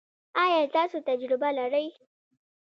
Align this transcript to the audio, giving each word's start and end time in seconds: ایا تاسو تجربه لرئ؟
ایا 0.43 0.61
تاسو 0.75 0.97
تجربه 1.07 1.49
لرئ؟ 1.57 1.85